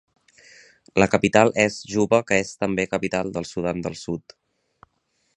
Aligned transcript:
La 1.01 1.07
capital 1.15 1.51
és 1.65 1.77
Juba 1.91 2.19
que 2.31 2.39
és 2.45 2.53
també 2.63 2.85
capital 2.93 3.29
del 3.35 3.47
Sudan 3.51 3.85
del 3.89 3.99
Sud. 4.01 4.35